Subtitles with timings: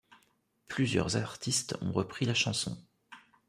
[0.67, 2.75] Plusieurs artistes ont repris la chanson.